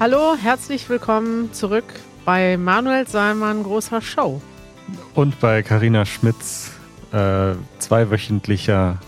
[0.00, 1.82] Hallo, herzlich willkommen zurück
[2.24, 4.40] bei Manuel Salman großer Show.
[5.16, 6.70] Und bei Karina Schmitz
[7.12, 9.00] äh, zweiwöchentlicher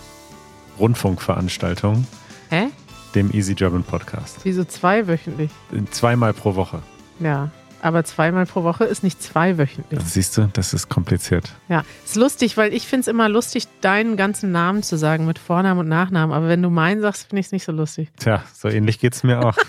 [0.80, 2.09] Rundfunkveranstaltung.
[2.48, 2.70] Hä?
[3.14, 4.41] Dem Easy German Podcast.
[4.42, 5.52] Wieso zweiwöchentlich?
[5.92, 6.82] Zweimal pro Woche.
[7.20, 7.52] Ja,
[7.82, 10.01] aber zweimal pro Woche ist nicht zweiwöchentlich.
[10.01, 11.52] Das siehst du, das ist kompliziert.
[11.68, 15.38] Ja, ist lustig, weil ich finde es immer lustig, deinen ganzen Namen zu sagen mit
[15.38, 16.34] Vornamen und Nachnamen.
[16.34, 18.10] Aber wenn du meinen sagst, finde ich es nicht so lustig.
[18.18, 19.57] Tja, so ähnlich geht es mir auch.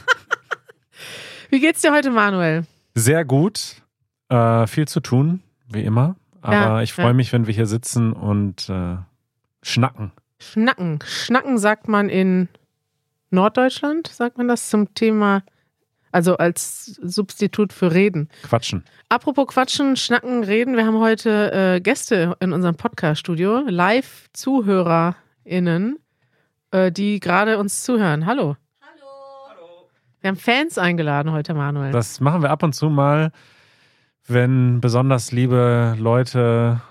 [1.52, 2.64] Wie geht's dir heute, Manuel?
[2.96, 3.82] Sehr gut.
[4.30, 6.16] Äh, viel zu tun, wie immer.
[6.42, 7.14] Aber Ja, ich freue ja.
[7.14, 8.96] mich, wenn wir hier sitzen und äh,
[9.62, 10.14] schnacken.
[10.40, 11.00] Schnacken.
[11.06, 12.48] Schnacken sagt man in
[13.32, 15.44] Norddeutschland, sagt man das zum Thema,
[16.14, 18.30] also als Substitut für Reden.
[18.44, 18.86] Quatschen.
[19.10, 20.78] Apropos Quatschen, Schnacken, Reden.
[20.78, 26.00] Wir haben heute äh, Gäste in unserem Podcast-Studio, Live-ZuhörerInnen,
[26.72, 28.26] äh, die gerade uns zuhören.
[28.26, 28.56] Hallo.
[30.22, 31.92] Wir haben Fans eingeladen heute, Manuel.
[31.92, 33.32] Das machen wir ab und zu mal,
[34.28, 36.82] wenn besonders liebe Leute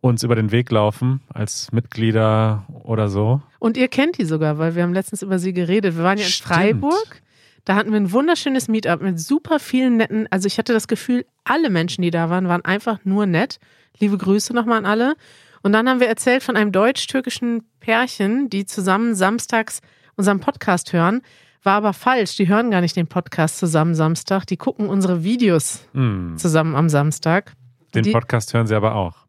[0.00, 3.42] uns über den Weg laufen, als Mitglieder oder so.
[3.58, 5.94] Und ihr kennt die sogar, weil wir haben letztens über sie geredet.
[5.98, 6.54] Wir waren ja in Stimmt.
[6.54, 7.22] Freiburg.
[7.66, 11.26] Da hatten wir ein wunderschönes Meetup mit super vielen netten, also ich hatte das Gefühl,
[11.44, 13.58] alle Menschen, die da waren, waren einfach nur nett.
[13.98, 15.14] Liebe Grüße nochmal an alle.
[15.62, 19.82] Und dann haben wir erzählt von einem deutsch-türkischen Pärchen, die zusammen samstags
[20.16, 21.20] unseren Podcast hören.
[21.62, 22.36] War aber falsch.
[22.36, 24.46] Die hören gar nicht den Podcast zusammen Samstag.
[24.46, 26.36] Die gucken unsere Videos Hm.
[26.38, 27.52] zusammen am Samstag.
[27.94, 29.26] Den die, Podcast hören sie aber auch.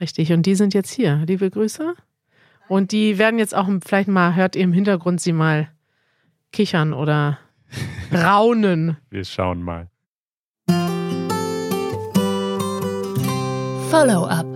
[0.00, 0.32] Richtig.
[0.32, 1.22] Und die sind jetzt hier.
[1.26, 1.94] Liebe Grüße.
[2.68, 5.68] Und die werden jetzt auch vielleicht mal, hört ihr im Hintergrund sie mal
[6.52, 7.38] kichern oder
[8.12, 8.96] raunen.
[9.10, 9.88] Wir schauen mal.
[13.90, 14.46] Follow-up.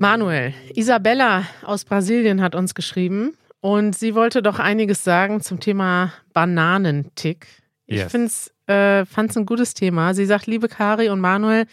[0.00, 6.12] Manuel, Isabella aus Brasilien hat uns geschrieben und sie wollte doch einiges sagen zum Thema
[6.34, 7.46] Bananentick.
[7.86, 8.12] Ich Yes.
[8.12, 10.12] find's, äh, fand es ein gutes Thema.
[10.12, 11.64] Sie sagt, liebe Kari und Manuel,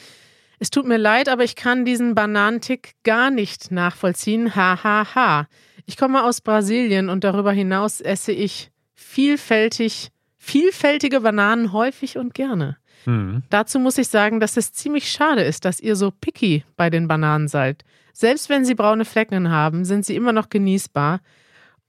[0.57, 4.55] es tut mir leid, aber ich kann diesen Bananentick gar nicht nachvollziehen.
[4.55, 5.47] Ha, ha, ha.
[5.85, 12.77] Ich komme aus Brasilien und darüber hinaus esse ich vielfältig, vielfältige Bananen häufig und gerne.
[13.03, 13.43] Hm.
[13.49, 17.09] Dazu muss ich sagen, dass es ziemlich schade ist, dass ihr so picky bei den
[17.09, 17.83] Bananen seid.
[18.13, 21.19] Selbst wenn sie braune Flecken haben, sind sie immer noch genießbar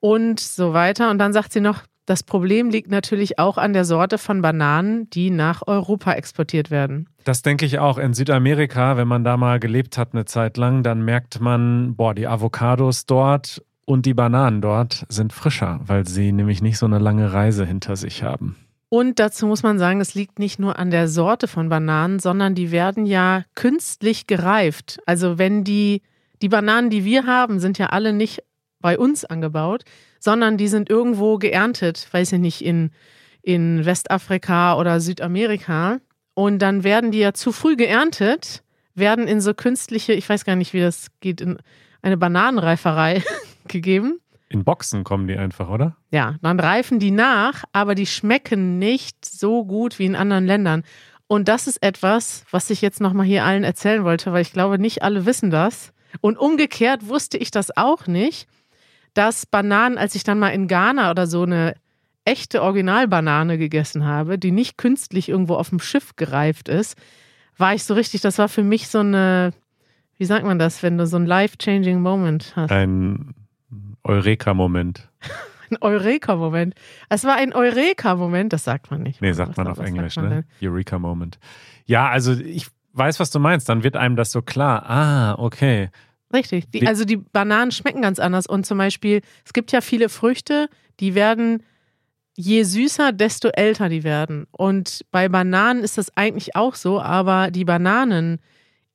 [0.02, 1.10] und so weiter.
[1.10, 5.08] Und dann sagt sie noch, das Problem liegt natürlich auch an der Sorte von Bananen,
[5.10, 7.08] die nach Europa exportiert werden.
[7.22, 7.96] Das denke ich auch.
[7.96, 12.14] In Südamerika, wenn man da mal gelebt hat eine Zeit lang, dann merkt man, boah,
[12.14, 16.98] die Avocados dort und die Bananen dort sind frischer, weil sie nämlich nicht so eine
[16.98, 18.56] lange Reise hinter sich haben.
[18.88, 22.56] Und dazu muss man sagen, es liegt nicht nur an der Sorte von Bananen, sondern
[22.56, 24.98] die werden ja künstlich gereift.
[25.06, 26.02] Also wenn die,
[26.42, 28.42] die Bananen, die wir haben, sind ja alle nicht
[28.82, 29.84] bei uns angebaut,
[30.18, 32.90] sondern die sind irgendwo geerntet, weiß ich nicht, in,
[33.40, 35.98] in Westafrika oder Südamerika.
[36.34, 38.62] Und dann werden die ja zu früh geerntet,
[38.94, 41.58] werden in so künstliche, ich weiß gar nicht, wie das geht, in
[42.02, 43.22] eine Bananenreiferei
[43.68, 44.18] gegeben.
[44.48, 45.96] In Boxen kommen die einfach, oder?
[46.10, 50.84] Ja, dann reifen die nach, aber die schmecken nicht so gut wie in anderen Ländern.
[51.26, 54.78] Und das ist etwas, was ich jetzt nochmal hier allen erzählen wollte, weil ich glaube,
[54.78, 55.94] nicht alle wissen das.
[56.20, 58.46] Und umgekehrt wusste ich das auch nicht,
[59.14, 61.74] dass Bananen, als ich dann mal in Ghana oder so eine
[62.24, 66.96] echte Originalbanane gegessen habe, die nicht künstlich irgendwo auf dem Schiff gereift ist,
[67.58, 69.52] war ich so richtig, das war für mich so eine,
[70.18, 72.70] wie sagt man das, wenn du so ein life-changing Moment hast?
[72.70, 73.34] Ein
[74.04, 75.08] Eureka-Moment.
[75.70, 76.74] Ein Eureka-Moment.
[77.08, 79.22] Es war ein Eureka-Moment, das sagt man nicht.
[79.22, 80.44] Nee, Was- sagt man was auf sagt Englisch, man ne?
[80.60, 81.38] Eureka-Moment.
[81.86, 83.70] Ja, also ich weiß, was du meinst.
[83.70, 84.84] Dann wird einem das so klar.
[84.88, 85.88] Ah, okay.
[86.32, 86.70] Richtig.
[86.70, 88.46] Die, also die Bananen schmecken ganz anders.
[88.46, 90.68] Und zum Beispiel, es gibt ja viele Früchte,
[91.00, 91.62] die werden,
[92.34, 94.46] je süßer, desto älter die werden.
[94.50, 98.40] Und bei Bananen ist das eigentlich auch so, aber die Bananen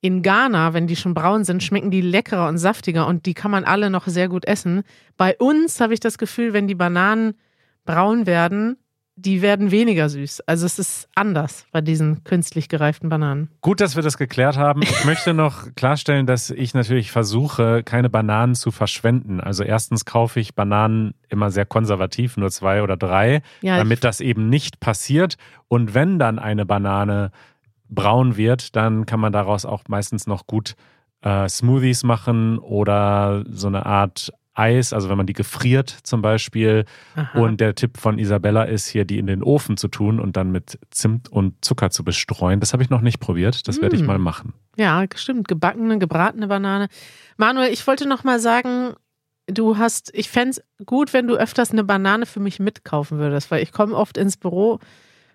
[0.00, 3.50] in Ghana, wenn die schon braun sind, schmecken die leckerer und saftiger und die kann
[3.50, 4.82] man alle noch sehr gut essen.
[5.16, 7.34] Bei uns habe ich das Gefühl, wenn die Bananen
[7.84, 8.76] braun werden,
[9.18, 10.42] die werden weniger süß.
[10.46, 13.50] Also es ist anders bei diesen künstlich gereiften Bananen.
[13.60, 14.82] Gut, dass wir das geklärt haben.
[14.82, 19.40] Ich möchte noch klarstellen, dass ich natürlich versuche, keine Bananen zu verschwenden.
[19.40, 24.20] Also erstens kaufe ich Bananen immer sehr konservativ, nur zwei oder drei, Ja, damit das
[24.20, 25.36] eben nicht passiert.
[25.66, 27.32] Und wenn dann eine Banane
[27.88, 30.76] braun wird, dann kann man daraus auch meistens noch gut
[31.22, 36.84] äh, Smoothies machen oder so eine Art Eis, also wenn man die gefriert zum Beispiel.
[37.14, 37.38] Aha.
[37.38, 40.50] Und der Tipp von Isabella ist hier, die in den Ofen zu tun und dann
[40.50, 42.60] mit Zimt und Zucker zu bestreuen.
[42.60, 43.68] Das habe ich noch nicht probiert.
[43.68, 44.06] Das werde ich Mm.
[44.06, 44.54] mal machen.
[44.76, 45.48] Ja, stimmt.
[45.48, 46.88] Gebackene, gebratene Banane.
[47.36, 48.94] Manuel, ich wollte noch mal sagen,
[49.46, 53.50] du hast, ich fände es gut, wenn du öfters eine Banane für mich mitkaufen würdest,
[53.50, 54.78] weil ich komme oft ins Büro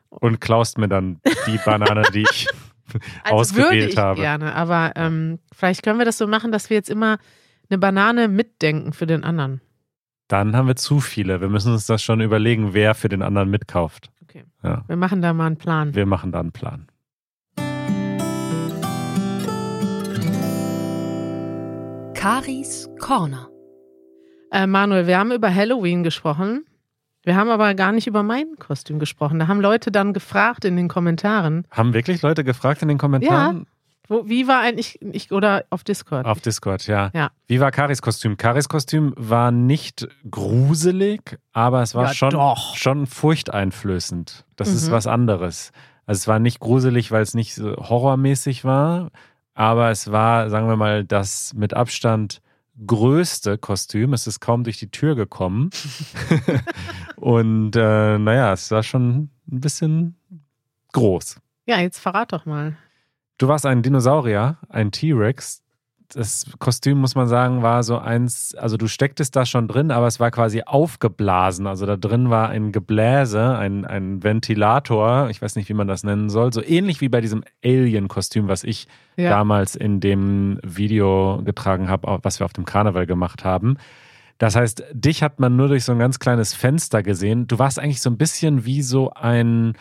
[0.09, 2.47] Und klaust mir dann die Banane, die ich
[3.23, 4.21] Also ausgewählt würde ich habe.
[4.21, 7.17] gerne, aber ähm, vielleicht können wir das so machen, dass wir jetzt immer
[7.73, 9.59] eine Banane mitdenken für den anderen.
[10.27, 11.41] Dann haben wir zu viele.
[11.41, 14.11] Wir müssen uns das schon überlegen, wer für den anderen mitkauft.
[14.21, 14.43] Okay.
[14.61, 14.83] Ja.
[14.87, 15.95] Wir machen da mal einen Plan.
[15.95, 16.87] Wir machen da einen Plan.
[22.13, 23.49] Karis Corner.
[24.51, 26.65] Äh, Manuel, wir haben über Halloween gesprochen.
[27.23, 29.39] Wir haben aber gar nicht über mein Kostüm gesprochen.
[29.39, 31.65] Da haben Leute dann gefragt in den Kommentaren.
[31.71, 33.65] Haben wirklich Leute gefragt in den Kommentaren?
[34.09, 36.25] Wo, wie war eigentlich, ich, oder auf Discord?
[36.25, 37.09] Auf Discord, ja.
[37.13, 37.31] Ja.
[37.47, 38.35] Wie war Karis Kostüm?
[38.37, 42.75] Karis Kostüm war nicht gruselig, aber es war Ja, schon, doch.
[42.75, 44.45] schon furchteinflößend.
[44.57, 44.91] Das ist Mhm.
[44.91, 45.71] was anderes.
[46.05, 49.09] Also es war nicht gruselig, weil es nicht so horrormäßig war,
[49.53, 52.41] aber es war, sagen wir mal, das mit Abstand
[52.85, 54.11] größte Kostüm.
[54.13, 55.69] Es ist kaum durch die Tür gekommen.
[57.15, 60.15] Und äh, naja, es war schon ein bisschen
[60.91, 61.37] groß.
[61.65, 62.75] ja, jetzt verrat doch mal.
[63.37, 65.61] Du warst ein Dinosaurier, ein T-Rex.
[66.13, 70.05] Das Kostüm, muss man sagen, war so eins, also du stecktest da schon drin, aber
[70.05, 71.65] es war quasi aufgeblasen.
[71.65, 76.03] Also da drin war ein Gebläse, ein, ein Ventilator, ich weiß nicht, wie man das
[76.03, 79.31] nennen soll, so ähnlich wie bei diesem Alien-Kostüm, was ich Ja.
[79.31, 83.77] damals in dem Video getragen habe, was wir auf dem Karneval gemacht haben.
[84.37, 87.47] Das heißt, dich hat man nur durch so ein ganz kleines Fenster gesehen.
[87.47, 89.73] Du warst eigentlich so ein bisschen wie so ein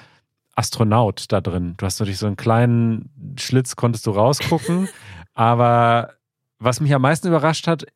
[0.55, 1.75] Astronaut da drin.
[1.77, 4.89] Du hast durch so einen kleinen Schlitz konntest du rausgucken.
[5.35, 6.15] aber
[6.59, 7.87] was mich am meisten überrascht hat,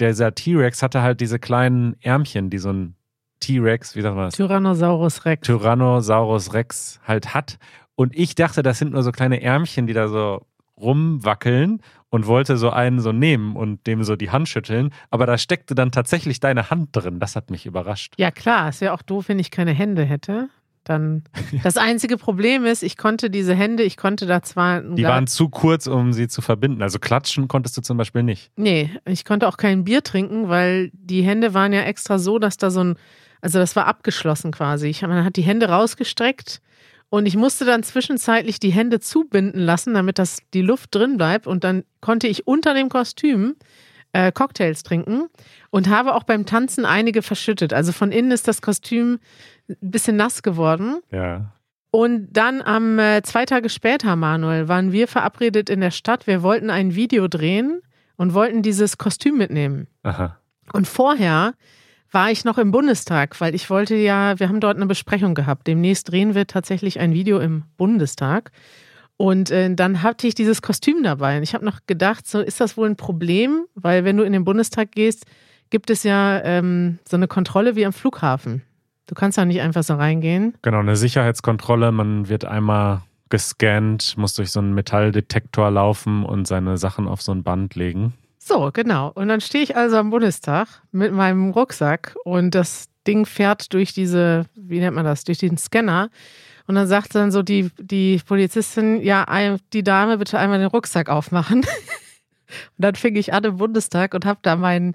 [0.00, 2.96] dieser T-Rex hatte halt diese kleinen Ärmchen, die so ein
[3.40, 4.34] T-Rex, wie sagt man das?
[4.34, 5.46] Tyrannosaurus Rex.
[5.46, 7.58] Tyrannosaurus Rex halt hat.
[7.94, 10.46] Und ich dachte, das sind nur so kleine Ärmchen, die da so
[10.80, 14.90] rumwackeln und wollte so einen so nehmen und dem so die Hand schütteln.
[15.10, 17.20] Aber da steckte dann tatsächlich deine Hand drin.
[17.20, 18.14] Das hat mich überrascht.
[18.18, 20.48] Ja, klar, es wäre auch doof, wenn ich keine Hände hätte.
[20.84, 21.24] Dann
[21.62, 25.48] das einzige Problem ist, ich konnte diese Hände, ich konnte da zwar Die waren zu
[25.48, 26.82] kurz, um sie zu verbinden.
[26.82, 28.50] Also klatschen konntest du zum Beispiel nicht.
[28.56, 32.56] Nee, ich konnte auch kein Bier trinken, weil die Hände waren ja extra so, dass
[32.56, 32.96] da so ein,
[33.40, 34.88] also das war abgeschlossen quasi.
[34.88, 36.60] Ich, man hat die Hände rausgestreckt
[37.10, 41.46] und ich musste dann zwischenzeitlich die Hände zubinden lassen, damit das die Luft drin bleibt
[41.46, 43.56] und dann konnte ich unter dem Kostüm
[44.12, 45.28] äh, Cocktails trinken
[45.70, 47.72] und habe auch beim Tanzen einige verschüttet.
[47.72, 49.18] Also von innen ist das Kostüm
[49.68, 51.00] ein bisschen nass geworden.
[51.10, 51.52] Ja.
[51.90, 56.26] Und dann am äh, zwei Tage später, Manuel, waren wir verabredet in der Stadt.
[56.26, 57.82] Wir wollten ein Video drehen
[58.16, 59.88] und wollten dieses Kostüm mitnehmen.
[60.02, 60.36] Aha.
[60.72, 61.54] Und vorher
[62.12, 65.66] war ich noch im Bundestag, weil ich wollte ja, wir haben dort eine Besprechung gehabt.
[65.66, 68.50] Demnächst drehen wir tatsächlich ein Video im Bundestag.
[69.20, 71.36] Und äh, dann hatte ich dieses Kostüm dabei.
[71.36, 74.32] Und ich habe noch gedacht, so ist das wohl ein Problem, weil wenn du in
[74.32, 75.26] den Bundestag gehst,
[75.68, 78.62] gibt es ja ähm, so eine Kontrolle wie am Flughafen.
[79.08, 80.54] Du kannst da nicht einfach so reingehen.
[80.62, 81.92] Genau, eine Sicherheitskontrolle.
[81.92, 87.32] Man wird einmal gescannt, muss durch so einen Metalldetektor laufen und seine Sachen auf so
[87.32, 88.14] ein Band legen.
[88.38, 89.12] So, genau.
[89.14, 93.92] Und dann stehe ich also am Bundestag mit meinem Rucksack und das Ding fährt durch
[93.92, 96.08] diese, wie nennt man das, durch den Scanner.
[96.70, 99.26] Und dann sagt dann so die, die Polizistin, ja,
[99.72, 101.62] die Dame bitte einmal den Rucksack aufmachen.
[102.46, 104.94] Und dann fing ich an im Bundestag und habe da mein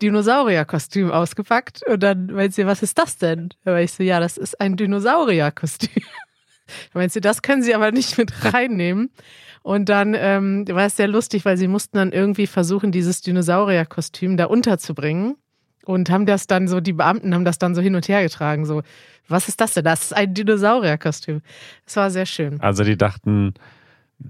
[0.00, 1.86] Dinosaurierkostüm ausgepackt.
[1.86, 3.50] Und dann meint sie, was ist das denn?
[3.62, 5.90] Da war ich so, ja, das ist ein Dinosaurierkostüm.
[6.94, 9.10] Da meint sie, das können sie aber nicht mit reinnehmen.
[9.62, 14.38] Und dann ähm, war es sehr lustig, weil sie mussten dann irgendwie versuchen, dieses Dinosaurierkostüm
[14.38, 15.36] da unterzubringen.
[15.84, 18.66] Und haben das dann so, die Beamten haben das dann so hin und her getragen.
[18.66, 18.82] So,
[19.28, 19.84] was ist das denn?
[19.84, 21.42] Das ist ein Dinosaurierkostüm.
[21.84, 22.60] Das war sehr schön.
[22.60, 23.54] Also die dachten,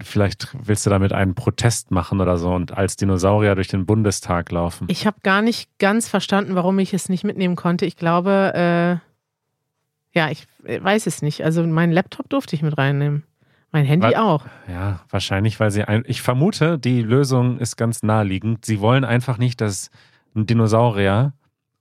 [0.02, 4.50] vielleicht willst du damit einen Protest machen oder so und als Dinosaurier durch den Bundestag
[4.50, 4.87] laufen.
[4.90, 7.85] Ich habe gar nicht ganz verstanden, warum ich es nicht mitnehmen konnte.
[7.85, 11.44] Ich glaube, äh, ja, ich weiß es nicht.
[11.44, 13.25] Also meinen Laptop durfte ich mit reinnehmen.
[13.71, 14.14] Mein Handy Was?
[14.16, 14.44] auch.
[14.68, 16.04] Ja, wahrscheinlich, weil sie ein.
[16.06, 18.66] Ich vermute, die Lösung ist ganz naheliegend.
[18.66, 19.90] Sie wollen einfach nicht, dass
[20.35, 21.32] ein Dinosaurier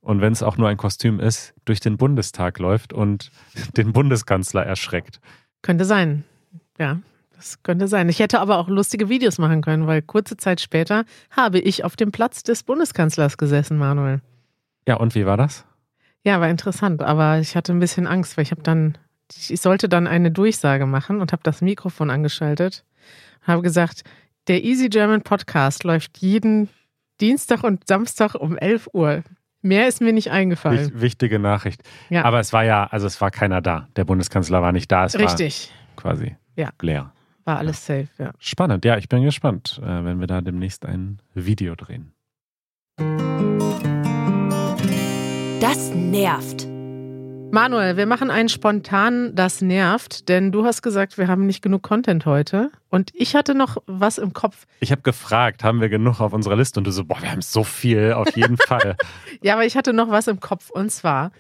[0.02, 3.32] und wenn es auch nur ein Kostüm ist, durch den Bundestag läuft und
[3.78, 5.20] den Bundeskanzler erschreckt.
[5.62, 6.24] Könnte sein.
[6.78, 7.00] Ja,
[7.36, 8.10] das könnte sein.
[8.10, 11.96] Ich hätte aber auch lustige Videos machen können, weil kurze Zeit später habe ich auf
[11.96, 14.22] dem Platz des Bundeskanzlers gesessen, Manuel.
[14.88, 15.66] Ja, und wie war das?
[16.24, 18.98] Ja, war interessant, aber ich hatte ein bisschen Angst, weil ich habe dann,
[19.50, 22.84] ich sollte dann eine Durchsage machen und habe das Mikrofon angeschaltet
[23.42, 24.04] und habe gesagt,
[24.48, 26.70] der Easy German Podcast läuft jeden
[27.20, 29.24] Dienstag und Samstag um 11 Uhr.
[29.62, 30.94] Mehr ist mir nicht eingefallen.
[30.96, 31.82] Wich- Wichtige Nachricht.
[32.10, 32.24] Ja.
[32.26, 33.88] Aber es war ja, also es war keiner da.
[33.96, 35.06] Der Bundeskanzler war nicht da.
[35.06, 36.70] Es Richtig, war quasi Ja.
[36.82, 37.14] leer.
[37.44, 38.32] war alles safe, ja.
[38.40, 38.86] Spannend.
[38.86, 42.14] Ja, ich bin gespannt, äh, wenn wir da demnächst ein Video drehen.
[45.60, 46.68] Das nervt.
[47.52, 51.84] Manuel, wir machen einen spontan, das nervt, denn du hast gesagt, wir haben nicht genug
[51.84, 52.72] Content heute.
[52.90, 54.66] Und ich hatte noch was im Kopf.
[54.80, 56.80] Ich habe gefragt, haben wir genug auf unserer Liste?
[56.80, 58.96] Und du so, boah, wir haben so viel, auf jeden Fall.
[59.42, 60.70] Ja, aber ich hatte noch was im Kopf.
[60.70, 61.32] Und zwar,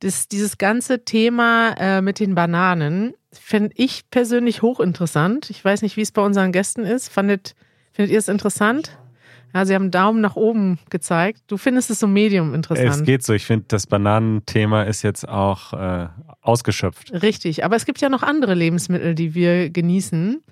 [0.00, 5.50] das, dieses ganze Thema äh, mit den Bananen finde ich persönlich hochinteressant.
[5.50, 7.08] Ich weiß nicht, wie es bei unseren Gästen ist.
[7.10, 7.54] Fandet,
[7.92, 8.98] findet ihr es interessant?
[9.54, 11.42] Ja, sie haben einen Daumen nach oben gezeigt.
[11.48, 12.88] Du findest es so medium interessant.
[12.88, 13.32] es geht so.
[13.32, 16.08] Ich finde, das Bananenthema ist jetzt auch äh,
[16.40, 17.12] ausgeschöpft.
[17.22, 20.42] Richtig, aber es gibt ja noch andere Lebensmittel, die wir genießen.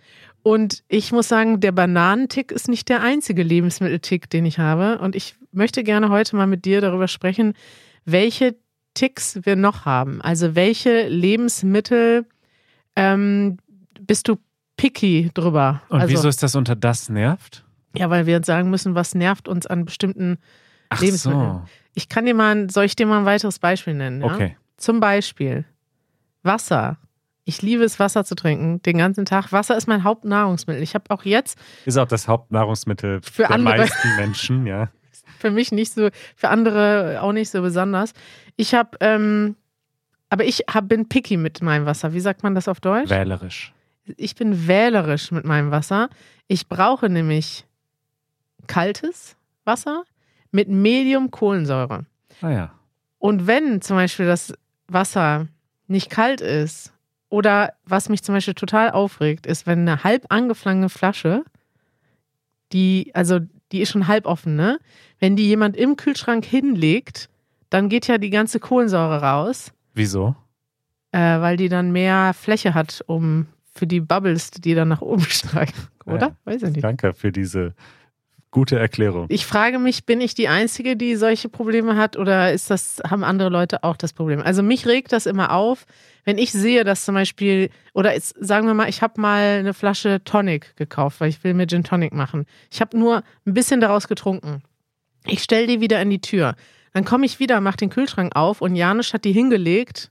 [0.43, 4.99] Und ich muss sagen, der Bananentick ist nicht der einzige Lebensmitteltick, den ich habe.
[4.99, 7.55] Und ich möchte gerne heute mal mit dir darüber sprechen,
[8.05, 8.57] welche
[8.95, 10.21] Ticks wir noch haben.
[10.23, 12.26] Also welche Lebensmittel
[12.97, 13.59] ähm,
[14.00, 14.37] bist du
[14.76, 15.83] picky drüber?
[15.88, 17.64] Und also, wieso ist das unter das nervt?
[17.97, 20.38] Ja, weil wir uns sagen müssen, was nervt uns an bestimmten
[20.90, 21.42] Ach Lebensmitteln.
[21.50, 21.62] so.
[21.95, 24.21] Ich kann dir mal, ein- soll ich dir mal ein weiteres Beispiel nennen?
[24.23, 24.33] Ja?
[24.35, 24.57] Okay.
[24.76, 25.64] Zum Beispiel
[26.42, 26.99] Wasser.
[27.45, 29.52] Ich liebe es, Wasser zu trinken, den ganzen Tag.
[29.52, 30.83] Wasser ist mein Hauptnahrungsmittel.
[30.83, 33.78] Ich habe auch jetzt Ist auch das Hauptnahrungsmittel Für andere.
[33.78, 34.90] meisten Menschen, ja.
[35.38, 38.12] für mich nicht so, für andere auch nicht so besonders.
[38.57, 39.57] Ich habe, ähm,
[40.28, 42.12] aber ich hab, bin picky mit meinem Wasser.
[42.12, 43.09] Wie sagt man das auf Deutsch?
[43.09, 43.73] Wählerisch.
[44.16, 46.11] Ich bin wählerisch mit meinem Wasser.
[46.49, 47.64] Ich brauche nämlich
[48.68, 50.04] kaltes Wasser
[50.52, 52.06] mit Medium Kohlensäure.
[52.40, 52.75] Ah ja.
[53.18, 54.54] Und wenn zum Beispiel das
[54.87, 55.48] Wasser
[55.88, 56.92] nicht kalt ist
[57.28, 61.44] oder was mich zum Beispiel total aufregt, ist, wenn eine halb angefangene Flasche,
[62.72, 63.40] die, also
[63.72, 64.78] die ist schon halb offen, ne?
[65.18, 67.28] Wenn die jemand im Kühlschrank hinlegt,
[67.70, 70.37] dann geht ja die ganze Kohlensäure raus, Wieso?
[71.12, 75.22] äh, weil die dann mehr Fläche hat, um für die Bubbles, die dann nach oben
[75.28, 75.75] steigen.
[76.06, 76.28] Oder?
[76.28, 76.37] Ja.
[76.44, 76.84] Weiß ich nicht.
[76.84, 77.75] Danke für diese
[78.50, 79.26] gute Erklärung.
[79.28, 83.25] Ich frage mich, bin ich die Einzige, die solche Probleme hat oder ist das, haben
[83.25, 84.40] andere Leute auch das Problem?
[84.40, 85.87] Also mich regt das immer auf,
[86.25, 89.75] wenn ich sehe, dass zum Beispiel, oder jetzt, sagen wir mal, ich habe mal eine
[89.75, 92.47] Flasche Tonic gekauft, weil ich will mir Gin Tonic machen.
[92.71, 94.62] Ich habe nur ein bisschen daraus getrunken.
[95.26, 96.55] Ich stelle die wieder in die Tür.
[96.95, 100.11] Dann komme ich wieder, mache den Kühlschrank auf und Janusz hat die hingelegt,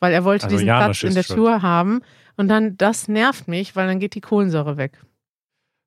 [0.00, 1.38] weil er wollte Also diesen Janusz Platz in der schuld.
[1.38, 2.00] Tür haben.
[2.36, 4.98] Und dann, das nervt mich, weil dann geht die Kohlensäure weg.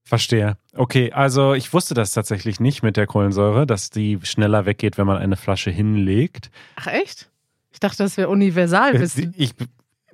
[0.07, 0.55] Verstehe.
[0.73, 5.05] Okay, also ich wusste das tatsächlich nicht mit der Kohlensäure, dass die schneller weggeht, wenn
[5.05, 6.49] man eine Flasche hinlegt.
[6.77, 7.29] Ach echt?
[7.73, 9.33] Ich dachte, das wäre Universalwissen.
[9.37, 9.53] Ich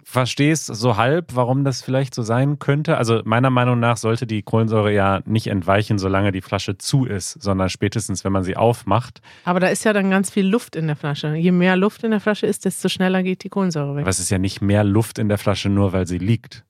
[0.03, 2.97] verstehe es so halb, warum das vielleicht so sein könnte.
[2.97, 7.39] Also meiner Meinung nach sollte die Kohlensäure ja nicht entweichen, solange die Flasche zu ist,
[7.39, 9.21] sondern spätestens, wenn man sie aufmacht.
[9.45, 11.35] Aber da ist ja dann ganz viel Luft in der Flasche.
[11.35, 14.01] Je mehr Luft in der Flasche ist, desto schneller geht die Kohlensäure weg.
[14.01, 16.63] Aber es ist ja nicht mehr Luft in der Flasche, nur weil sie liegt.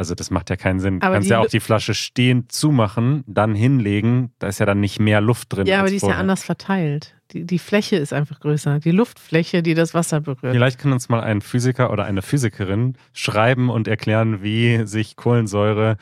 [0.00, 0.98] Also das macht ja keinen Sinn.
[1.00, 4.32] Du Aber kannst die ja auch die Flasche stehend zumachen, dann hinlegen.
[4.38, 5.66] Da ist ja dann nicht mehr Luft drin.
[5.66, 6.20] Ja, aber die ist ja vorher.
[6.20, 7.14] anders verteilt.
[7.32, 8.78] Die, die Fläche ist einfach größer.
[8.80, 10.54] Die Luftfläche, die das Wasser berührt.
[10.54, 15.98] Vielleicht kann uns mal ein Physiker oder eine Physikerin schreiben und erklären, wie sich Kohlensäure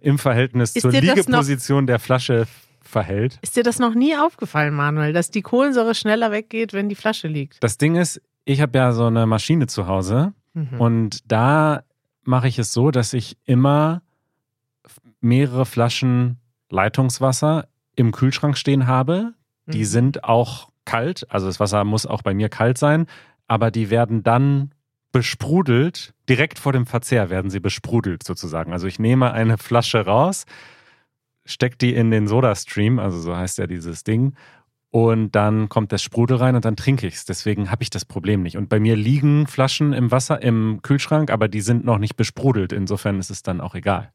[0.00, 2.46] im Verhältnis Ist zur Liegeposition der Flasche
[2.80, 3.40] verhält.
[3.42, 7.26] Ist dir das noch nie aufgefallen, Manuel, dass die Kohlensäure schneller weggeht, wenn die Flasche
[7.26, 7.56] liegt?
[7.64, 10.80] Das Ding ist, ich habe ja so eine Maschine zu Hause Mhm.
[10.80, 11.82] und da
[12.24, 14.02] mache ich es so, dass ich immer
[15.20, 16.38] mehrere Flaschen
[16.70, 19.34] Leitungswasser im Kühlschrank stehen habe.
[19.66, 19.84] Die Mhm.
[19.84, 23.06] sind auch kalt, also das Wasser muss auch bei mir kalt sein,
[23.46, 24.72] aber die werden dann
[25.12, 28.72] besprudelt, direkt vor dem Verzehr werden sie besprudelt sozusagen.
[28.72, 30.46] Also ich nehme eine Flasche raus,
[31.44, 34.34] stecke die in den Sodastream, also so heißt ja dieses Ding,
[34.92, 37.24] und dann kommt das Sprudel rein und dann trinke ich es.
[37.24, 38.56] Deswegen habe ich das Problem nicht.
[38.58, 42.72] Und bei mir liegen Flaschen im Wasser im Kühlschrank, aber die sind noch nicht besprudelt.
[42.72, 44.12] Insofern ist es dann auch egal.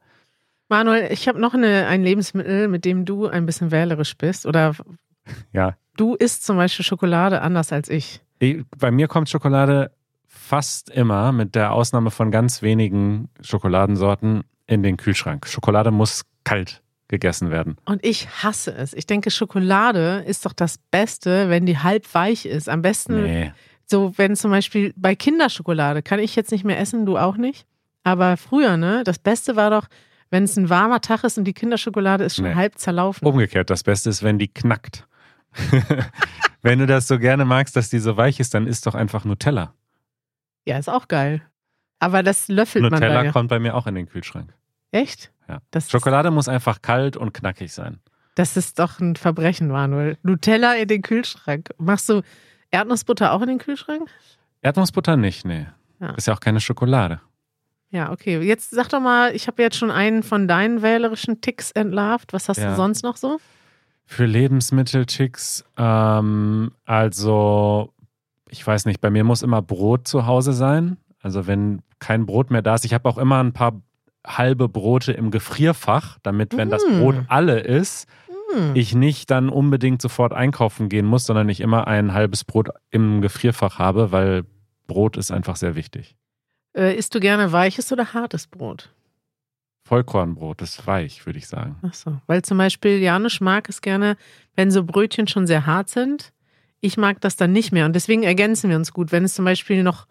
[0.70, 4.46] Manuel, ich habe noch eine, ein Lebensmittel, mit dem du ein bisschen wählerisch bist.
[4.46, 4.76] Oder
[5.52, 8.22] Ja, du isst zum Beispiel Schokolade anders als ich.
[8.40, 9.92] Ich- Bei mir kommt Schokolade
[10.28, 15.48] fast immer, mit der Ausnahme von ganz wenigen Schokoladensorten, in den Kühlschrank.
[15.48, 17.78] Schokolade muss kalt gegessen werden.
[17.86, 18.94] Und ich hasse es.
[18.94, 22.68] Ich denke, Schokolade ist doch das Beste, wenn die halb weich ist.
[22.70, 23.52] Am besten Nee.
[23.86, 27.66] So, wenn zum Beispiel bei Kinderschokolade kann ich jetzt nicht mehr essen, du auch nicht.
[28.04, 29.88] Aber früher, ne, das Beste war doch,
[30.30, 32.56] wenn es ein warmer Tag ist und die Kinderschokolade ist schon Nee.
[32.56, 33.26] halb zerlaufen.
[33.26, 35.08] Umgekehrt, das Beste ist, wenn die knackt.
[36.62, 39.24] wenn du das so gerne magst, dass die so weich ist, dann isst doch einfach
[39.24, 39.74] Nutella.
[40.66, 41.42] Ja, ist auch geil.
[42.00, 43.32] Aber das löffelt man Nutella dann ja.
[43.32, 44.54] kommt bei mir auch in den Kühlschrank.
[44.92, 45.32] Echt?
[45.48, 45.60] Ja.
[45.72, 48.00] Das, Schokolade muss einfach kalt und knackig sein.
[48.36, 50.18] das ist doch ein Verbrechen, Manuel.
[50.24, 51.70] Nutella in den Kühlschrank.
[51.78, 52.22] Machst du
[52.72, 54.10] Erdnussbutter auch in den Kühlschrank?
[54.62, 55.66] Erdnussbutter nicht, nee.
[56.00, 56.10] Ja.
[56.12, 57.22] Ist ja auch keine Schokolade.
[57.90, 58.40] Ja, okay.
[58.42, 62.34] Jetzt sag doch mal, ich habe jetzt schon einen von deinen wählerischen Ticks entlarvt.
[62.34, 62.72] Was hast Ja.
[62.72, 63.40] du sonst noch so?
[64.06, 67.94] Für Lebensmittelticks, ähm, also
[68.50, 70.98] ich weiß nicht, bei mir muss immer Brot zu Hause sein.
[71.22, 73.82] Also wenn kein Brot mehr da ist, ich habe auch immer ein paar
[74.28, 77.00] halbe Brote im Gefrierfach, damit, wenn das Mm.
[77.00, 78.08] Brot alle ist,
[78.54, 78.72] Hm.
[78.76, 83.22] ich nicht dann unbedingt sofort einkaufen gehen muss, sondern ich immer ein halbes Brot im
[83.22, 84.44] Gefrierfach habe, weil
[84.88, 86.16] Brot ist einfach sehr wichtig.
[86.76, 88.94] Äh, isst du gerne weiches oder hartes Brot?
[89.86, 91.78] Vollkornbrot ist weich, würde ich sagen.
[91.82, 92.18] Ach so.
[92.28, 94.18] Weil zum Beispiel Janusz mag es gerne,
[94.56, 96.34] wenn so Brötchen schon sehr hart sind.
[96.82, 97.86] Ich mag das dann nicht mehr.
[97.86, 99.12] Und deswegen ergänzen wir uns gut.
[99.12, 100.06] Wenn es zum Beispiel noch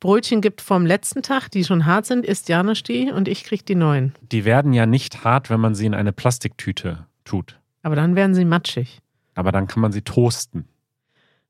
[0.00, 3.64] Brötchen gibt vom letzten Tag, die schon hart sind, isst Janusz die und ich krieg
[3.64, 4.12] die neuen.
[4.32, 7.58] Die werden ja nicht hart, wenn man sie in eine Plastiktüte tut.
[7.82, 9.00] Aber dann werden sie matschig.
[9.34, 10.66] Aber dann kann man sie toasten.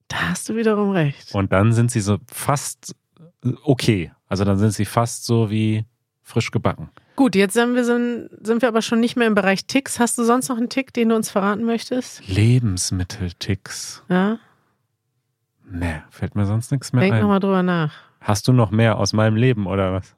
[0.09, 1.35] Da hast du wiederum recht.
[1.35, 2.95] Und dann sind sie so fast
[3.63, 4.13] okay.
[4.29, 5.85] Also dann sind sie fast so wie
[6.23, 6.91] frisch gebacken.
[7.17, 10.01] Gut, jetzt sind wir, sind, sind wir aber schon nicht mehr im Bereich Ticks.
[10.01, 12.27] Hast du sonst noch einen Tick, den du uns verraten möchtest?
[12.29, 14.03] Lebensmittelticks.
[14.09, 14.39] Ja,
[15.71, 17.21] Nee, fällt mir sonst nichts mehr denk ein.
[17.23, 17.95] nochmal drüber nach.
[18.25, 20.17] Hast du noch mehr aus meinem Leben oder was?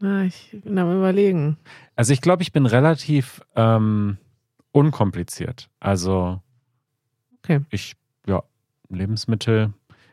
[0.00, 1.56] Ja, ich bin am überlegen.
[1.96, 4.16] Also ich glaube, ich bin relativ ähm,
[4.70, 5.68] unkompliziert.
[5.80, 6.40] Also
[7.38, 7.60] Okay.
[7.70, 7.96] ich,
[8.28, 8.44] ja,
[8.88, 9.72] Lebensmittel.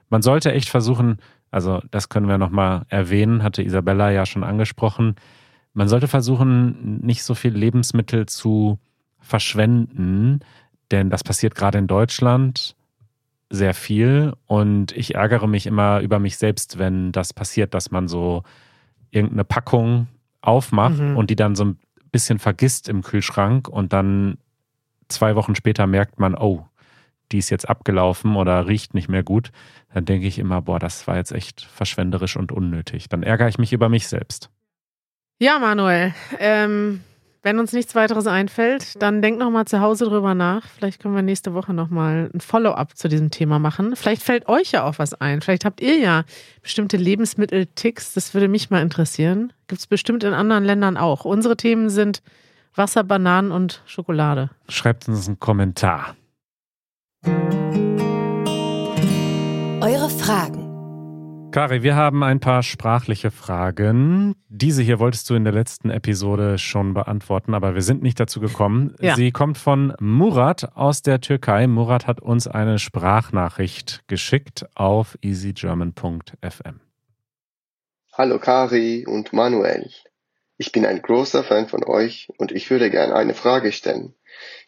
[0.10, 1.20] Man sollte echt versuchen,
[1.52, 5.16] also das können wir nochmal erwähnen, hatte Isabella ja schon angesprochen.
[5.74, 8.80] Man sollte versuchen, nicht so viel Lebensmittel zu
[9.20, 10.40] verschwenden,
[10.90, 12.76] denn das passiert gerade in Deutschland
[13.50, 18.08] sehr viel und ich ärgere mich immer über mich selbst, wenn das passiert, dass man
[18.08, 18.44] so
[19.12, 20.08] irgendeine Packung
[20.42, 21.18] aufmacht Mhm.
[21.18, 21.80] und die dann so ein
[22.12, 24.38] bisschen vergisst im Kühlschrank und dann
[25.08, 26.66] zwei Wochen später merkt man, oh,
[27.32, 29.52] die ist jetzt abgelaufen oder riecht nicht mehr gut.
[29.94, 33.10] Dann denke ich immer, boah, das war jetzt echt verschwenderisch und unnötig.
[33.10, 34.50] Dann ärgere ich mich über mich selbst.
[35.40, 37.02] Ja, Manuel, ähm,
[37.42, 40.68] wenn uns nichts weiteres einfällt, dann denk noch mal zu Hause drüber nach.
[40.68, 43.96] Vielleicht können wir nächste Woche noch mal ein Follow-up zu diesem Thema machen.
[43.96, 45.42] Vielleicht fällt euch ja auch was ein.
[45.42, 46.24] Vielleicht habt ihr ja
[46.62, 48.14] bestimmte Lebensmittelticks.
[48.14, 49.54] Das würde mich mal interessieren.
[49.68, 51.24] Gibt es bestimmt in anderen Ländern auch.
[51.24, 52.22] Unsere Themen sind
[52.76, 54.50] Wasser, Bananen und Schokolade.
[54.68, 56.16] Schreibt uns einen Kommentar.
[59.82, 60.59] Eure Fragen.
[61.52, 64.36] Kari, wir haben ein paar sprachliche Fragen.
[64.50, 68.40] Diese hier wolltest du in der letzten Episode schon beantworten, aber wir sind nicht dazu
[68.40, 68.96] gekommen.
[69.00, 69.16] Ja.
[69.16, 71.66] Sie kommt von Murat aus der Türkei.
[71.66, 76.82] Murat hat uns eine Sprachnachricht geschickt auf easygerman.fm.
[78.14, 79.90] Hallo Kari und Manuel.
[80.58, 84.14] Ich bin ein großer Fan von euch und ich würde gerne eine Frage stellen.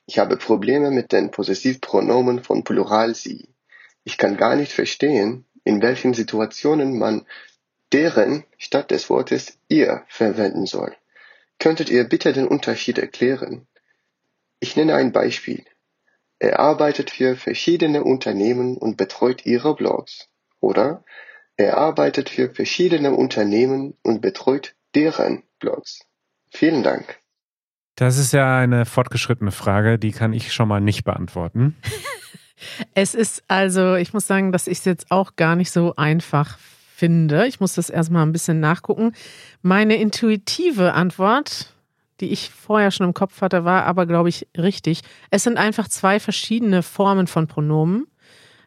[0.07, 3.53] Ich habe Probleme mit den Possessivpronomen von Plural sie.
[4.03, 7.25] Ich kann gar nicht verstehen, in welchen Situationen man
[7.93, 10.95] deren statt des Wortes ihr verwenden soll.
[11.59, 13.67] Könntet ihr bitte den Unterschied erklären?
[14.59, 15.65] Ich nenne ein Beispiel.
[16.39, 20.27] Er arbeitet für verschiedene Unternehmen und betreut ihre Blogs.
[20.59, 21.03] Oder
[21.57, 25.99] er arbeitet für verschiedene Unternehmen und betreut deren Blogs.
[26.49, 27.19] Vielen Dank.
[27.95, 31.77] Das ist ja eine fortgeschrittene Frage, die kann ich schon mal nicht beantworten.
[32.93, 36.57] Es ist also, ich muss sagen, dass ich es jetzt auch gar nicht so einfach
[36.95, 37.47] finde.
[37.47, 39.13] Ich muss das erstmal ein bisschen nachgucken.
[39.61, 41.73] Meine intuitive Antwort,
[42.19, 45.01] die ich vorher schon im Kopf hatte, war aber, glaube ich, richtig.
[45.31, 48.05] Es sind einfach zwei verschiedene Formen von Pronomen.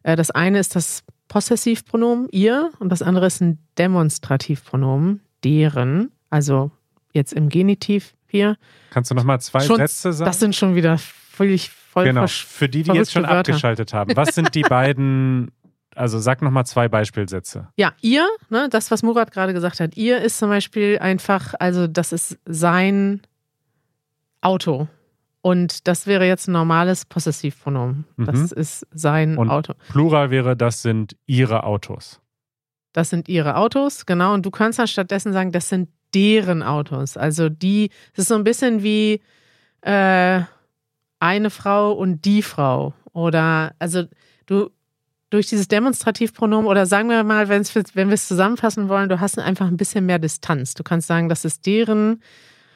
[0.03, 6.11] Äh, Das eine ist das Possessivpronomen ihr und das andere ist ein Demonstrativpronomen deren.
[6.31, 6.71] Also
[7.13, 8.57] jetzt im Genitiv hier.
[8.91, 10.29] Kannst du noch mal zwei Schon- Sätze sagen?
[10.29, 12.27] Das sind schon wieder völlig voll genau.
[12.27, 13.39] Für die, die jetzt schon Wörter.
[13.39, 14.15] abgeschaltet haben.
[14.17, 15.51] Was sind die beiden,
[15.95, 17.69] also sag noch mal zwei Beispielsätze.
[17.77, 21.87] Ja, ihr, ne, das, was Murat gerade gesagt hat, ihr ist zum Beispiel einfach, also
[21.87, 23.23] das ist sein
[24.41, 24.89] Auto.
[25.41, 28.05] Und das wäre jetzt ein normales Possessivpronomen.
[28.17, 28.59] Das Mhm.
[28.59, 29.75] ist sein Und- Auto.
[29.91, 32.21] Plural wäre, das sind ihre Autos.
[32.95, 34.33] Das sind ihre Autos, genau.
[34.35, 37.17] Und du kannst dann stattdessen sagen, das sind deren Autos.
[37.17, 39.21] Also die, es ist so ein bisschen wie
[39.83, 40.41] äh,
[41.25, 42.93] eine Frau und die Frau.
[43.13, 44.05] Oder also
[44.47, 44.71] du
[45.31, 49.67] durch dieses Demonstrativpronomen oder sagen wir mal, wenn wir es zusammenfassen wollen, du hast einfach
[49.67, 50.75] ein bisschen mehr Distanz.
[50.75, 52.23] Du kannst sagen, das ist deren.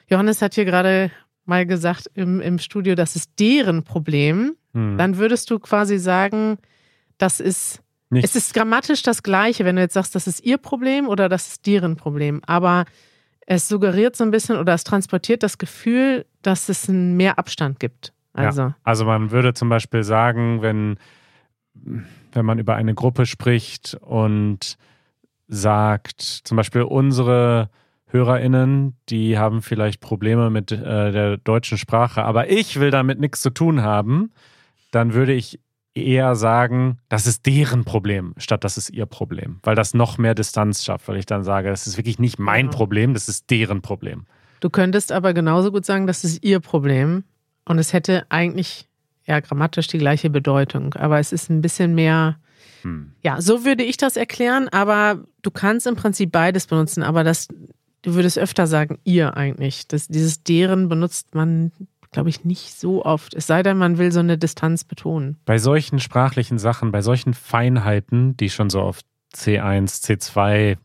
[0.08, 1.10] Johannes hat hier gerade
[1.44, 4.56] mal gesagt im, im Studio, das ist deren Problem.
[4.72, 4.98] Hm.
[4.98, 6.58] Dann würdest du quasi sagen,
[7.18, 7.80] das ist
[8.10, 11.28] Nicht- es ist grammatisch das Gleiche, wenn du jetzt sagst, das ist ihr Problem oder
[11.28, 12.40] das ist deren Problem.
[12.46, 12.86] Aber
[13.46, 17.78] es suggeriert so ein bisschen oder es transportiert das Gefühl, dass es einen mehr Abstand
[17.78, 18.12] gibt.
[18.38, 18.76] Also, Ja.
[18.82, 20.98] Also man würde zum Beispiel sagen, wenn,
[22.32, 24.76] wenn man über eine Gruppe spricht und
[25.48, 27.70] sagt, zum Beispiel unsere
[28.06, 33.40] HörerInnen, die haben vielleicht Probleme mit äh, der deutschen Sprache, aber ich will damit nichts
[33.42, 34.32] zu tun haben,
[34.90, 35.60] dann würde ich
[35.94, 39.58] eher sagen, das ist deren Problem, statt das ist ihr Problem.
[39.62, 42.70] Weil das noch mehr Distanz schafft, weil ich dann sage, das ist wirklich nicht mein.
[42.70, 44.26] Problem, das ist deren Problem.
[44.60, 47.24] Du könntest aber genauso gut sagen, das ist ihr Problem.
[47.68, 48.88] Und es hätte eigentlich
[49.26, 50.94] ja grammatisch die gleiche Bedeutung.
[50.94, 52.38] Aber es ist ein bisschen mehr.
[52.82, 53.12] Hm.
[53.22, 57.48] Ja, so würde ich das erklären, aber du kannst im Prinzip beides benutzen, aber das,
[58.02, 59.86] du würdest öfter sagen, ihr eigentlich.
[59.86, 61.72] Das, dieses deren benutzt man,
[62.10, 63.34] glaube ich, nicht so oft.
[63.34, 65.36] Es sei denn, man will so eine Distanz betonen.
[65.44, 69.00] Bei solchen sprachlichen Sachen, bei solchen Feinheiten, die schon so auf
[69.34, 70.78] C1, C2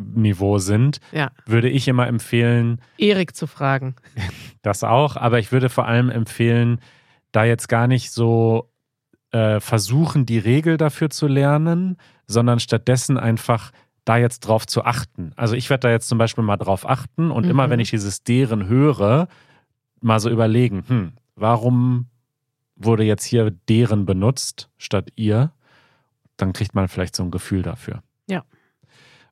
[0.00, 3.94] Niveau sind, Ja, würde ich immer empfehlen, Erik zu fragen.
[4.62, 6.80] das auch, aber ich würde vor allem empfehlen,
[7.32, 8.70] da jetzt gar nicht so
[9.32, 13.70] äh, versuchen, die Regel dafür zu lernen, sondern stattdessen einfach
[14.04, 15.32] da jetzt drauf zu achten.
[15.36, 17.50] Also ich werde da jetzt zum Beispiel mal drauf achten und Mhm.
[17.50, 19.28] immer wenn ich dieses deren höre,
[20.00, 22.06] mal so überlegen, hm, warum
[22.74, 25.52] wurde jetzt hier deren benutzt statt ihr?
[26.38, 28.02] Dann kriegt man vielleicht so ein Gefühl dafür.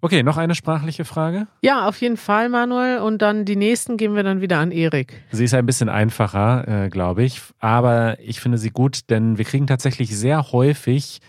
[0.01, 1.49] Okay, noch eine sprachliche Frage.
[1.61, 2.99] Ja, auf jeden Fall, Manuel.
[3.01, 5.23] Und dann die nächsten geben wir dann wieder an Erik.
[5.33, 9.45] Sie ist ein bisschen einfacher, äh, glaube ich, aber ich finde sie gut, denn wir
[9.45, 11.21] kriegen tatsächlich sehr häufig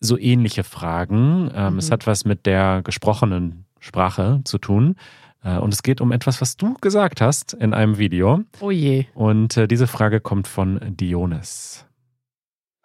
[0.00, 1.50] so ähnliche Fragen.
[1.54, 1.78] Ähm, Mhm.
[1.78, 4.96] Es hat was mit der gesprochenen Sprache zu tun.
[5.44, 8.40] Äh, und es geht um etwas, was du gesagt hast in einem Video.
[8.60, 9.06] Oh je.
[9.14, 11.85] Und äh, diese Frage kommt von Dionis.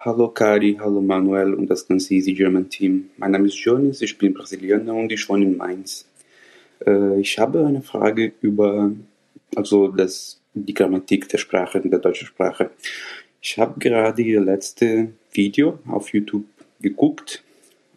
[0.04, 3.12] Hallo Kari, hallo Manuel und das ganze Easy German Team.
[3.18, 6.10] Mein Name ist Jonas, ich bin Brasilianer und ich wohne in Mainz.
[6.84, 8.92] Äh, ich habe eine Frage über
[9.56, 12.72] also das, die Grammatik der Sprache, der deutschen Sprache.
[13.42, 16.46] Ich habe gerade Ihr letztes Video auf YouTube
[16.82, 17.44] geguckt,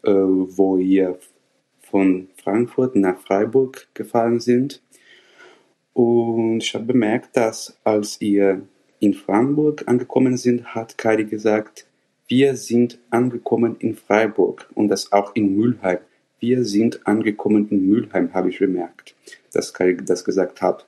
[0.03, 1.19] äh, wo ihr
[1.91, 4.83] von Frankfurt nach Freiburg gefahren sind.
[5.95, 8.61] Und ich habe bemerkt, dass als ihr
[9.01, 11.87] in Freiburg angekommen sind, hat Kari gesagt,
[12.29, 15.99] wir sind angekommen in Freiburg und das auch in Mülheim.
[16.41, 19.15] Wir sind angekommen in Mülheim, habe ich bemerkt,
[19.53, 20.87] dass Kari das gesagt hat.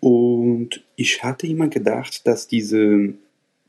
[0.00, 3.14] Und ich hatte immer gedacht, dass diese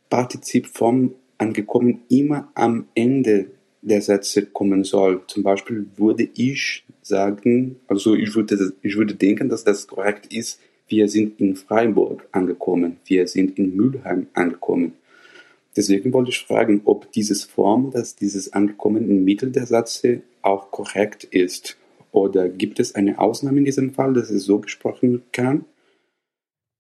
[0.10, 3.48] Partizip vom angekommen immer am Ende
[3.82, 5.22] der Sätze kommen soll.
[5.28, 10.60] Zum Beispiel würde ich sagen, also ich würde, ich würde denken, dass das korrekt ist,
[10.88, 14.94] wir sind in Freiburg angekommen, wir sind in Mülheim angekommen.
[15.76, 20.72] Deswegen wollte ich fragen, ob dieses Form, dass dieses angekommen im Mittel der Sätze auch
[20.72, 21.78] korrekt ist.
[22.12, 25.66] Oder gibt es eine Ausnahme in diesem Fall, dass es so gesprochen kann?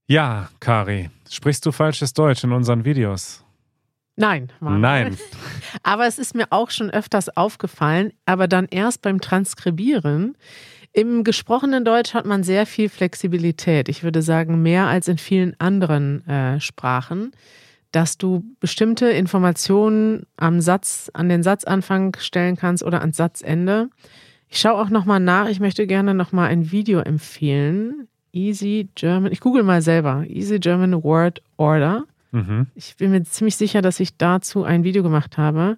[0.07, 3.43] Ja, Kari, sprichst du falsches Deutsch in unseren Videos?
[4.15, 4.81] Nein, Manuel.
[4.81, 5.17] Nein.
[5.83, 10.37] Aber es ist mir auch schon öfters aufgefallen, aber dann erst beim Transkribieren.
[10.91, 13.89] Im gesprochenen Deutsch hat man sehr viel Flexibilität.
[13.89, 17.31] Ich würde sagen, mehr als in vielen anderen äh, Sprachen,
[17.93, 23.89] dass du bestimmte Informationen am Satz, an den Satzanfang stellen kannst oder ans Satzende.
[24.49, 25.47] Ich schaue auch nochmal nach.
[25.47, 28.07] Ich möchte gerne nochmal ein Video empfehlen.
[28.31, 29.31] Easy German.
[29.31, 30.25] Ich google mal selber.
[30.27, 32.05] Easy German Word Order.
[32.31, 32.65] Mhm.
[32.73, 35.77] Ich bin mir ziemlich sicher, dass ich dazu ein Video gemacht habe.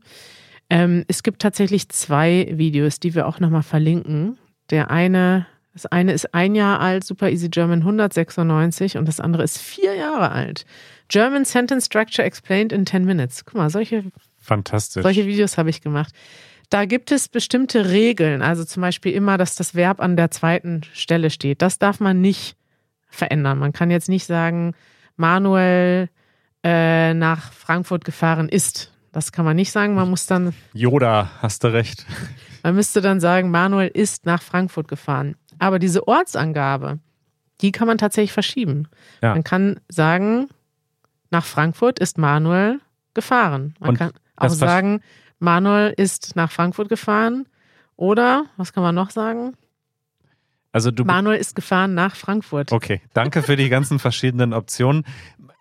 [0.69, 4.37] Ähm, es gibt tatsächlich zwei Videos, die wir auch nochmal verlinken.
[4.69, 9.43] Der eine, das eine ist ein Jahr alt, Super Easy German 196 und das andere
[9.43, 10.65] ist vier Jahre alt.
[11.07, 13.45] German Sentence Structure Explained in 10 Minutes.
[13.45, 14.03] Guck mal, solche,
[14.37, 15.03] Fantastisch.
[15.03, 16.13] solche Videos habe ich gemacht.
[16.69, 20.81] Da gibt es bestimmte Regeln, also zum Beispiel immer, dass das Verb an der zweiten
[20.93, 21.61] Stelle steht.
[21.61, 22.57] Das darf man nicht
[23.07, 23.59] verändern.
[23.59, 24.73] Man kann jetzt nicht sagen,
[25.15, 26.09] Manuel
[26.63, 28.91] äh, nach Frankfurt gefahren ist.
[29.11, 29.95] Das kann man nicht sagen.
[29.95, 32.05] Man muss dann, Yoda, hast du recht.
[32.63, 35.35] man müsste dann sagen, Manuel ist nach Frankfurt gefahren.
[35.59, 36.99] Aber diese Ortsangabe,
[37.61, 38.87] die kann man tatsächlich verschieben.
[39.21, 39.33] Ja.
[39.33, 40.49] Man kann sagen,
[41.31, 42.79] nach Frankfurt ist Manuel
[43.13, 43.75] gefahren.
[43.79, 45.01] Man Und kann auch sagen,
[45.39, 47.47] Manuel ist nach Frankfurt gefahren.
[47.97, 49.53] Oder, was kann man noch sagen?
[50.71, 52.73] Also du Manuel ist gefahren nach Frankfurt.
[52.73, 55.05] Okay, danke für die ganzen verschiedenen Optionen.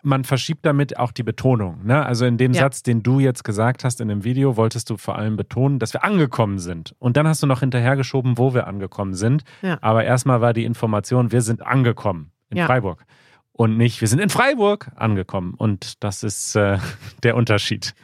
[0.02, 1.86] Man verschiebt damit auch die Betonung.
[1.86, 2.04] Ne?
[2.04, 2.62] Also in dem Ja.
[2.62, 5.92] Satz, den du jetzt gesagt hast in dem Video, wolltest du vor allem betonen, dass
[5.92, 6.96] wir angekommen sind.
[6.98, 9.44] Und dann hast du noch hinterhergeschoben, wo wir angekommen sind.
[9.62, 9.78] Ja.
[9.80, 12.66] Aber erstmal war die Information, wir sind angekommen in Ja.
[12.66, 13.04] Freiburg.
[13.56, 15.54] Und nicht, wir sind in Freiburg angekommen.
[15.56, 16.78] Und das ist äh,
[17.22, 17.94] der Unterschied.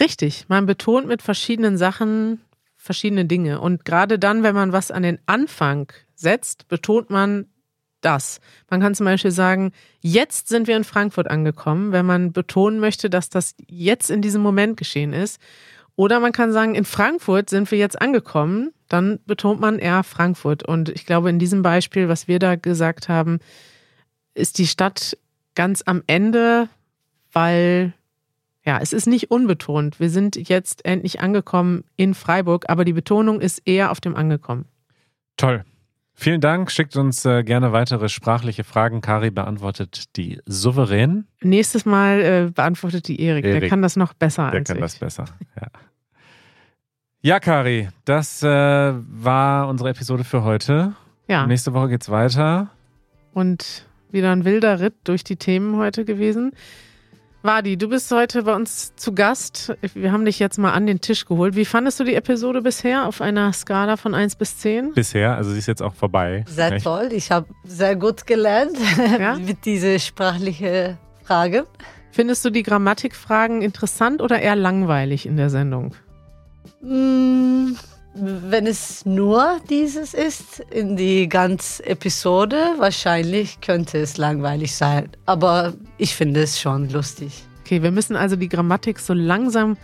[0.00, 2.40] Richtig, man betont mit verschiedenen Sachen
[2.76, 3.60] verschiedene Dinge.
[3.60, 7.46] Und gerade dann, wenn man was an den Anfang setzt, betont man
[8.00, 8.40] das.
[8.70, 13.08] Man kann zum Beispiel sagen, jetzt sind wir in Frankfurt angekommen, wenn man betonen möchte,
[13.08, 15.40] dass das jetzt in diesem Moment geschehen ist.
[15.96, 20.66] Oder man kann sagen, in Frankfurt sind wir jetzt angekommen, dann betont man eher Frankfurt.
[20.66, 23.38] Und ich glaube, in diesem Beispiel, was wir da gesagt haben,
[24.34, 25.16] ist die Stadt
[25.54, 26.68] ganz am Ende,
[27.32, 27.92] weil
[28.66, 30.00] Ja, es ist nicht unbetont.
[30.00, 34.64] Wir sind jetzt endlich angekommen in Freiburg, aber die Betonung ist eher auf dem angekommen.
[35.36, 35.64] Toll.
[36.16, 36.70] Vielen Dank.
[36.70, 39.00] Schickt uns äh, gerne weitere sprachliche Fragen.
[39.00, 41.26] Kari beantwortet die souverän.
[41.42, 43.42] Nächstes Mal äh, beantwortet die Erik.
[43.44, 43.68] Der Erik.
[43.68, 44.82] kann das noch besser Der kann ich.
[44.82, 45.24] das besser.
[45.60, 45.66] Ja,
[47.20, 50.94] ja Kari, das äh, war unsere Episode für heute.
[51.26, 52.68] Ja, Nächste Woche geht's weiter.
[53.32, 56.52] und wieder ein wilder Ritt durch die Themen heute gewesen.
[57.42, 59.74] Wadi, du bist heute bei uns zu Gast.
[59.92, 61.54] Wir haben dich jetzt mal an den Tisch geholt.
[61.56, 64.94] Wie fandest du die Episode bisher auf einer Skala von 1 bis 10?
[64.94, 66.46] Bisher, also sie ist jetzt auch vorbei.
[66.48, 66.84] Sehr Echt?
[66.86, 67.10] toll.
[67.12, 68.78] Ich habe sehr gut gelernt
[69.20, 69.34] Ja?
[69.36, 71.64] mit diesen sprachlichen Fragen.
[72.12, 75.94] Findest du die Grammatikfragen interessant oder eher langweilig in der Sendung?
[76.80, 77.72] Mm,
[78.16, 85.08] Wenn es nur dieses ist, in die ganze Episode, wahrscheinlich könnte es langweilig sein.
[85.26, 87.42] Aber ich finde es schon lustig.
[87.64, 89.76] Okay, wir müssen also die Grammatik so langsam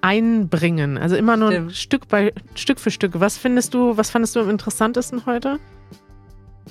[0.00, 0.96] einbringen.
[0.96, 1.74] Also immer nur Stimmt.
[1.76, 3.18] Stück bei Stück für Stück.
[3.18, 5.58] Was findest du, was fandest du am interessantesten heute?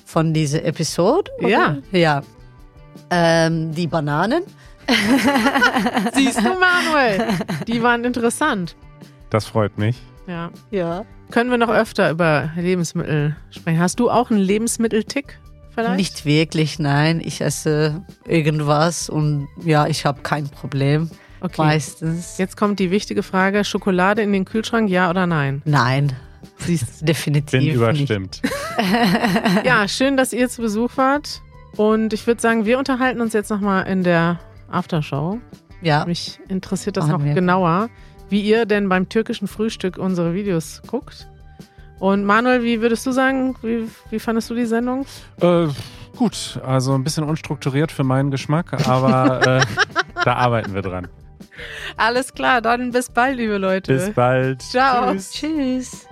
[0.06, 1.30] Von dieser Episode?
[1.40, 1.50] oder?
[1.50, 1.78] Ja.
[1.92, 2.22] Ja.
[3.10, 4.44] Ähm, die Bananen.
[6.14, 7.38] Siehst du, Manuel?
[7.68, 8.76] Die waren interessant.
[9.30, 9.98] Das freut mich.
[10.28, 10.50] Ja.
[10.70, 11.06] Ja.
[11.32, 13.80] Können wir noch öfter über Lebensmittel sprechen?
[13.80, 15.40] Hast du auch einen Lebensmitteltick
[15.74, 15.96] vielleicht?
[15.98, 17.22] Nicht wirklich, nein.
[17.24, 21.10] Ich esse irgendwas und ja, ich habe kein Problem.
[21.42, 21.62] Okay.
[21.62, 22.38] Meistens.
[22.38, 25.62] Jetzt kommt die wichtige Frage: Schokolade in den Kühlschrank, ja oder nein?
[25.66, 26.14] Nein,
[26.58, 27.76] Siehst definitiv Bin nicht.
[27.76, 28.42] überstimmt.
[29.64, 31.42] Ja, schön, dass ihr zu Besuch wart.
[31.78, 35.40] Und ich würde sagen, wir unterhalten uns jetzt nochmal in der Aftershow.
[35.82, 37.34] Ja, Mich interessiert das Machen noch wir.
[37.34, 37.90] genauer,
[38.32, 41.28] wie ihr denn beim türkischen Frühstück unsere Videos guckt.
[42.00, 45.06] Und Manuel, wie würdest du sagen, wie, wie fandest du die Sendung?
[45.40, 45.68] Äh,
[46.18, 49.62] gut, also ein bisschen unstrukturiert für meinen Geschmack, aber äh,
[50.26, 51.08] da arbeiten wir dran.
[51.98, 53.94] Alles klar, dann bis bald, liebe Leute.
[53.94, 54.62] Bis bald.
[54.64, 55.12] Ciao.
[55.12, 55.32] Tschüss.
[55.32, 56.08] tschüss.